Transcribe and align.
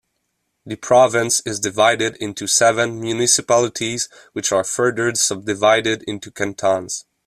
The 0.65 0.77
province 0.77 1.41
is 1.45 1.59
divided 1.59 2.17
into 2.19 2.47
seven 2.47 2.99
municipalities 2.99 4.09
which 4.33 4.51
are 4.51 4.63
further 4.63 5.13
subdivided 5.13 6.03
into 6.07 6.31
cantons. 6.31 7.05